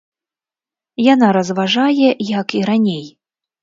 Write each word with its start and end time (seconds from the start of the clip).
Яна 1.13 1.27
разважае 1.39 2.09
як 2.39 2.47
і 2.61 2.67
раней. 2.75 3.03